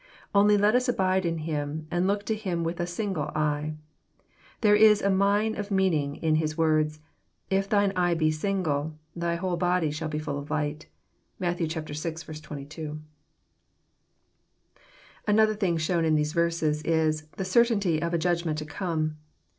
Only 0.33 0.57
let 0.57 0.73
us 0.73 0.89
abide 0.89 1.27
in 1.27 1.37
Him, 1.37 1.85
and 1.91 2.07
look 2.07 2.25
to 2.25 2.33
Him 2.33 2.63
with 2.63 2.79
a 2.79 2.87
single 2.87 3.27
eye. 3.35 3.75
There 4.61 4.75
is 4.75 4.99
a 5.03 5.11
mine 5.11 5.55
of 5.55 5.69
meaning 5.69 6.15
in 6.15 6.37
His 6.37 6.57
words, 6.57 6.97
^^ 6.97 7.01
If 7.51 7.69
thine 7.69 7.93
eye 7.95 8.15
be 8.15 8.31
single, 8.31 8.97
thy 9.15 9.35
whole 9.35 9.57
body 9.57 9.91
shall 9.91 10.09
be 10.09 10.17
full 10.17 10.39
of 10.39 10.49
light." 10.49 10.87
(Matt. 11.37 11.59
vi. 11.59 11.67
22.) 11.67 12.99
Another 15.27 15.53
thing 15.53 15.77
shown 15.77 16.03
in 16.03 16.15
these 16.15 16.33
verses 16.33 16.81
is, 16.81 17.27
the 17.37 17.45
certainty 17.45 18.01
of 18.01 18.11
a 18.11 18.17
judgment 18.17 18.57
to 18.57 18.65
come. 18.65 19.17